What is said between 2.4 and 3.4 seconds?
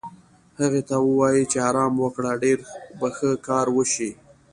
ډېر به ښه